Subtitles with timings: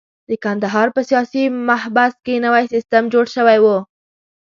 [0.29, 3.77] د کندهار په سیاسي محبس کې نوی سیستم جوړ شوی وو.